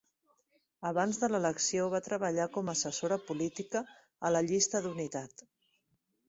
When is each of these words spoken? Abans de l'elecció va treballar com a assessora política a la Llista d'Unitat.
Abans 0.91 1.19
de 1.23 1.27
l'elecció 1.33 1.85
va 1.95 2.01
treballar 2.07 2.47
com 2.55 2.71
a 2.71 2.75
assessora 2.79 3.19
política 3.27 3.83
a 4.27 4.33
la 4.37 4.43
Llista 4.49 4.83
d'Unitat. 4.87 5.47